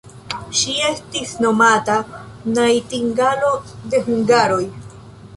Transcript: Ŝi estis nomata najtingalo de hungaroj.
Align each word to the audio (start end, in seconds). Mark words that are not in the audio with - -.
Ŝi 0.59 0.71
estis 0.85 1.33
nomata 1.45 1.97
najtingalo 2.55 3.51
de 3.93 4.01
hungaroj. 4.09 4.63